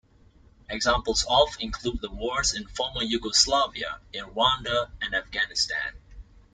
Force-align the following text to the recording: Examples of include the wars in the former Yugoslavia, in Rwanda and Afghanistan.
Examples 0.67 1.23
of 1.29 1.55
include 1.59 2.01
the 2.01 2.09
wars 2.09 2.55
in 2.55 2.63
the 2.63 2.69
former 2.69 3.03
Yugoslavia, 3.03 3.99
in 4.11 4.25
Rwanda 4.25 4.89
and 4.99 5.13
Afghanistan. 5.13 5.93